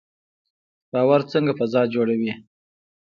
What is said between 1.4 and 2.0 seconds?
فضا